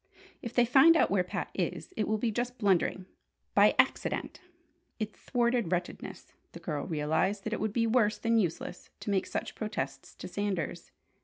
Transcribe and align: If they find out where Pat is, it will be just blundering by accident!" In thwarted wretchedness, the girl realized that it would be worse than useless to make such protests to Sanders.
If 0.41 0.55
they 0.55 0.65
find 0.65 0.97
out 0.97 1.11
where 1.11 1.23
Pat 1.23 1.51
is, 1.53 1.93
it 1.95 2.07
will 2.07 2.17
be 2.17 2.31
just 2.31 2.57
blundering 2.57 3.05
by 3.53 3.75
accident!" 3.77 4.41
In 4.97 5.05
thwarted 5.13 5.71
wretchedness, 5.71 6.33
the 6.53 6.59
girl 6.59 6.87
realized 6.87 7.43
that 7.43 7.53
it 7.53 7.59
would 7.59 7.71
be 7.71 7.85
worse 7.85 8.17
than 8.17 8.39
useless 8.39 8.89
to 9.01 9.11
make 9.11 9.27
such 9.27 9.53
protests 9.53 10.15
to 10.15 10.27
Sanders. 10.27 10.89